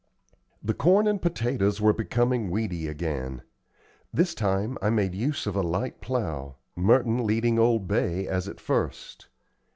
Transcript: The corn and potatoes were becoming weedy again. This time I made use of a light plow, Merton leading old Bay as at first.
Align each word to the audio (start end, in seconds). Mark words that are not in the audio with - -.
The 0.63 0.73
corn 0.73 1.05
and 1.07 1.21
potatoes 1.21 1.79
were 1.79 1.93
becoming 1.93 2.49
weedy 2.49 2.87
again. 2.87 3.43
This 4.11 4.33
time 4.33 4.75
I 4.81 4.89
made 4.89 5.13
use 5.13 5.45
of 5.45 5.55
a 5.55 5.61
light 5.61 6.01
plow, 6.01 6.55
Merton 6.75 7.23
leading 7.23 7.59
old 7.59 7.87
Bay 7.87 8.27
as 8.27 8.47
at 8.47 8.59
first. 8.59 9.27